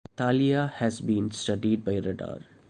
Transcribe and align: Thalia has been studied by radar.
Thalia 0.17 0.73
has 0.77 0.99
been 0.99 1.29
studied 1.29 1.85
by 1.85 1.97
radar. 1.97 2.39